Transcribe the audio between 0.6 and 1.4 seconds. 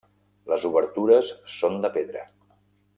obertures